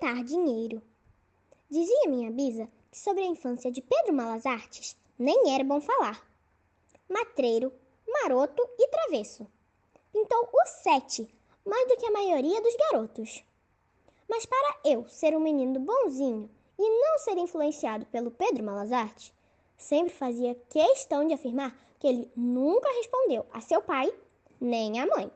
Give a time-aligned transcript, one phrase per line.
[0.00, 0.82] plantar dinheiro.
[1.68, 6.26] Dizia minha bisa que sobre a infância de Pedro Malas Artes nem era bom falar.
[7.08, 7.70] Matreiro,
[8.08, 9.46] maroto e travesso.
[10.10, 11.28] Pintou o sete,
[11.66, 13.44] mais do que a maioria dos garotos.
[14.26, 19.32] Mas para eu ser um menino bonzinho e não ser influenciado pelo Pedro Malas Artes,
[19.76, 24.12] sempre fazia questão de afirmar que ele nunca respondeu a seu pai
[24.58, 25.30] nem à mãe.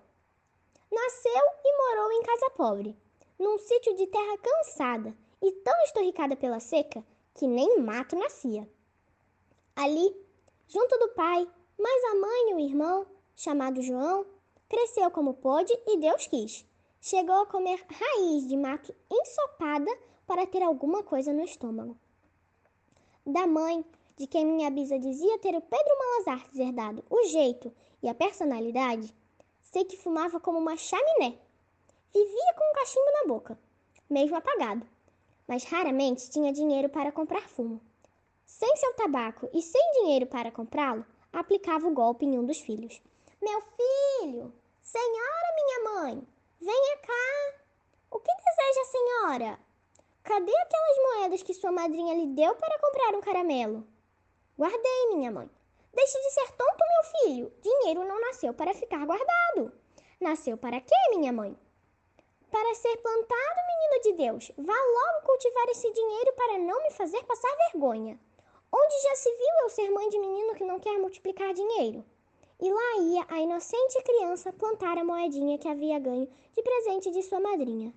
[0.90, 2.96] Nasceu e morou em casa pobre,
[3.44, 7.04] num sítio de terra cansada e tão estorricada pela seca
[7.34, 8.66] que nem mato nascia.
[9.76, 10.16] Ali,
[10.66, 11.46] junto do pai,
[11.78, 14.24] mais a mãe e o irmão, chamado João,
[14.66, 16.64] cresceu como pôde e Deus quis.
[17.00, 19.94] Chegou a comer raiz de mato ensopada
[20.26, 21.98] para ter alguma coisa no estômago.
[23.26, 23.84] Da mãe,
[24.16, 27.70] de quem minha bisa dizia ter o Pedro Malas Artes herdado o jeito
[28.02, 29.14] e a personalidade,
[29.62, 31.38] sei que fumava como uma chaminé.
[32.14, 33.58] Vivia com um cachimbo na boca,
[34.08, 34.86] mesmo apagado,
[35.48, 37.80] mas raramente tinha dinheiro para comprar fumo.
[38.46, 43.02] Sem seu tabaco e sem dinheiro para comprá-lo, aplicava o golpe em um dos filhos.
[43.42, 44.54] Meu filho!
[44.80, 46.28] Senhora, minha mãe!
[46.60, 47.64] Venha cá!
[48.12, 49.58] O que deseja a senhora?
[50.22, 53.84] Cadê aquelas moedas que sua madrinha lhe deu para comprar um caramelo?
[54.56, 55.50] Guardei, minha mãe.
[55.92, 57.52] Deixe de ser tonto, meu filho.
[57.60, 59.72] Dinheiro não nasceu para ficar guardado.
[60.20, 61.58] Nasceu para quê, minha mãe?
[62.54, 64.52] Para ser plantado, menino de Deus.
[64.56, 68.16] Vá logo cultivar esse dinheiro para não me fazer passar vergonha.
[68.72, 72.04] Onde já se viu eu ser mãe de menino que não quer multiplicar dinheiro?
[72.62, 77.24] E lá ia a inocente criança plantar a moedinha que havia ganho de presente de
[77.24, 77.92] sua madrinha.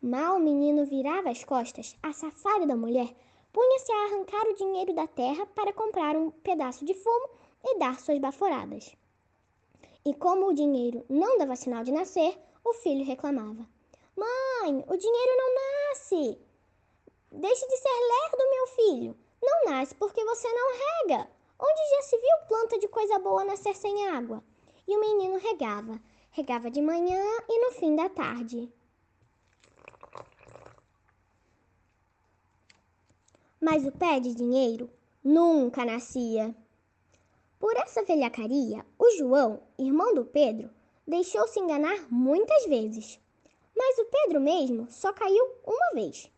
[0.00, 3.14] Mal o menino virava as costas, a safada da mulher
[3.52, 7.98] punha-se a arrancar o dinheiro da terra para comprar um pedaço de fumo e dar
[8.00, 8.94] suas baforadas.
[10.04, 13.66] E como o dinheiro não dava sinal de nascer, o filho reclamava:
[14.16, 16.38] Mãe, o dinheiro não nasce!
[17.32, 19.16] Deixe de ser lerdo, meu filho!
[19.42, 21.30] Não nasce porque você não rega!
[21.58, 24.42] Onde já se viu planta de coisa boa nascer sem água?
[24.88, 26.00] E o menino regava,
[26.30, 28.72] regava de manhã e no fim da tarde.
[33.60, 34.90] Mas o pé de dinheiro
[35.22, 36.54] nunca nascia.
[37.60, 40.68] Por essa velhacaria, o João, irmão do Pedro,
[41.06, 43.20] deixou-se enganar muitas vezes.
[43.76, 46.28] Mas o Pedro mesmo só caiu uma vez.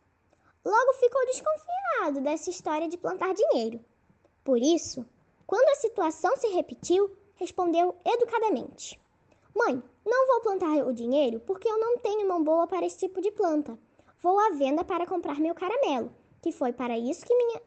[0.63, 3.81] Logo ficou desconfiado dessa história de plantar dinheiro.
[4.45, 5.07] Por isso,
[5.47, 9.01] quando a situação se repetiu, respondeu educadamente:
[9.55, 13.23] Mãe, não vou plantar o dinheiro porque eu não tenho mão boa para esse tipo
[13.23, 13.79] de planta.
[14.21, 16.13] Vou à venda para comprar meu caramelo
[16.43, 17.63] que foi para isso que minha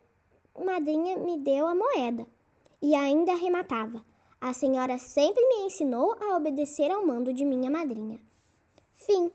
[0.65, 2.27] madrinha me deu a moeda.
[2.81, 4.03] E ainda arrematava:
[4.39, 8.19] A senhora sempre me ensinou a obedecer ao mando de minha madrinha.
[8.97, 9.31] Fim.